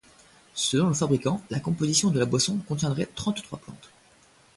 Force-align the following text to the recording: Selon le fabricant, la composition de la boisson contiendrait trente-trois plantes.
Selon 0.55 0.87
le 0.87 0.95
fabricant, 0.95 1.43
la 1.51 1.59
composition 1.59 2.09
de 2.09 2.17
la 2.17 2.25
boisson 2.25 2.57
contiendrait 2.67 3.05
trente-trois 3.13 3.59
plantes. 3.59 3.91